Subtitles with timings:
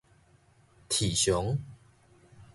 [0.89, 1.59] 喋常